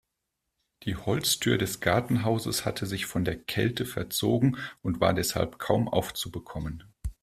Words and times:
Die 0.81 0.95
Holztür 0.95 1.59
des 1.59 1.79
Gartenhauses 1.79 2.65
hatte 2.65 2.87
sich 2.87 3.05
von 3.05 3.23
der 3.23 3.37
Kälte 3.39 3.85
verzogen 3.85 4.57
und 4.81 4.99
war 4.99 5.13
deshalb 5.13 5.59
kaum 5.59 5.87
aufzubekommen. 5.87 6.91